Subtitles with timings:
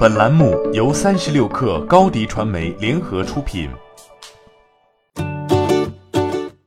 [0.00, 3.68] 本栏目由三十六氪高低传媒联合出品。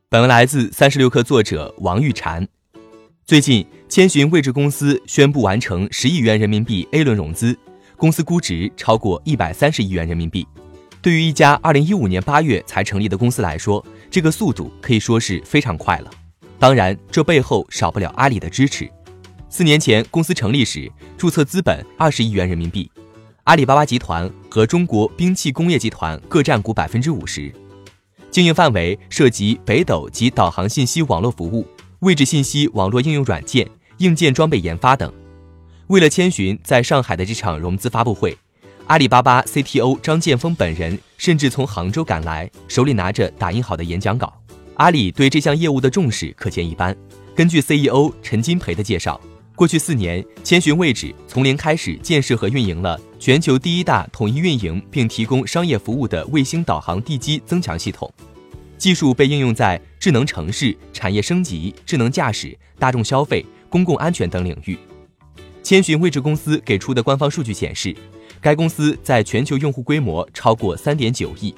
[0.08, 2.46] 本文来自三十六氪作者王玉婵。
[3.26, 7.58] 最近，千寻位置公司宣布完成十亿元人民币 A 轮融资，
[7.96, 10.46] 公司估值超过一百三十亿元人民币。
[11.02, 16.10] 对于一家二零一五年八月才成立的公司来说，这个速度可以说是非常快了。
[16.56, 18.88] 当然，这背后少不了阿里的支持。
[19.48, 20.88] 四年前公司成立时，
[21.18, 22.88] 注册资本二十亿元人民币。
[23.44, 27.52] 阿里巴巴集团和中国兵器工业集团各占股百分之五十，
[28.30, 31.66] 经营范围涉及北斗及导航信息网络服务、
[31.98, 33.68] 位置信息网络应用软件、
[33.98, 35.12] 硬件装备研发等。
[35.88, 38.34] 为了千寻在上海的这场融资发布会，
[38.86, 44.32] 阿里巴巴 CTO 张建峰本人甚至从杭州赶来，手里拿着打印好的演讲稿。
[44.76, 46.96] 阿里对这项业务的重视可见一斑。
[47.36, 49.20] 根据 CEO 陈金培的介绍。
[49.56, 58.12] 过去四年，千寻位置从零开始建设和运营了全球第一大统一运营并提供商业服务的卫星导航地基增强系统，
[58.76, 64.76] 技术被应用在智能城市、产业升级、智能驾驶、大众消费、公共安全等领域。
[65.62, 67.94] 千寻位置公司给出的官方数据显示，
[68.40, 71.54] 该公司在全球用户规模超过三点九亿。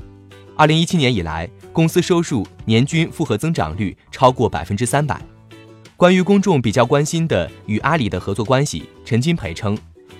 [0.54, 5.18] 二零一七年以来，公司收入年均复合增长率超过百分之三百。
[5.96, 9.76] 关于公众比较关心的与阿里的合作关系，陈金培称，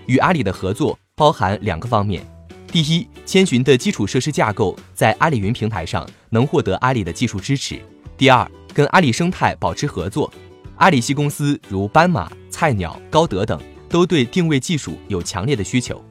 [0.07, 2.27] 与阿里的合作包含两个方面：
[2.69, 7.77] 第一，千寻的基础设施架构在阿里云平台上能获得阿里的技术支持；
[8.17, 10.33] 第二，跟阿里生态保持合作。
[10.77, 16.03] 阿里系公司如斑马、菜鸟、高德等都对定位技术有强烈的需求。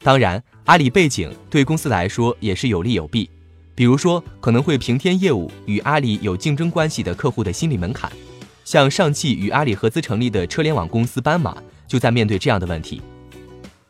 [0.00, 3.30] 当然，阿里背景对公司来说也是有利有弊，
[3.74, 8.12] 比如说可能会平添业务与阿里有竞争关系的客户的心理门槛。
[8.64, 13.02] 像上汽与阿里合资成立的车联网公司斑马，就在面对这样的问题。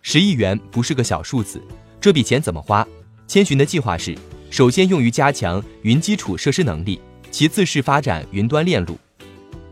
[0.01, 1.63] 十亿元不是个小数字，
[2.01, 2.87] 这笔钱怎么花？
[3.29, 4.17] 千寻的计划是，
[4.51, 8.99] 首先用于加强云基础设施能力，其次是发展云端链路。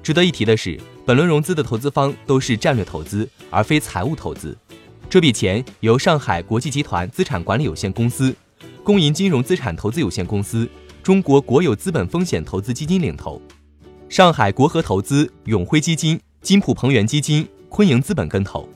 [0.02, 4.56] 值得一提的是，本轮融资的投资方都是战略投资，而非财务投资。
[5.08, 8.34] 这笔钱由上海国际集团资产管理有限公司、
[8.84, 10.68] 工银金融资产投资有限公司、
[11.02, 13.42] 中国国有资本风险投资基金领投。
[14.10, 18.68] 上海国和投资、永辉基金、金普鹏源基金、昆盈资本跟投。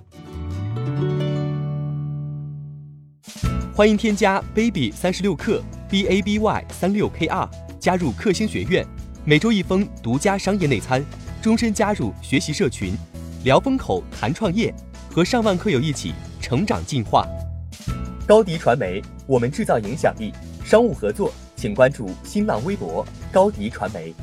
[3.74, 7.50] 欢迎添加 baby 三十六克 b a b y 三六 k r
[7.80, 8.86] 加入克星学院，
[9.24, 11.04] 每周一封独家商业内参，
[11.42, 12.96] 终身加入学习社群，
[13.42, 14.72] 聊风口谈创业，
[15.10, 17.26] 和上万课友一起成长进化。
[18.24, 20.32] 高迪传媒，我们制造影响力。
[20.64, 24.14] 商务合作，请关注新浪微博高迪传媒。